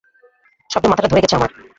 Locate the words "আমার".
1.37-1.49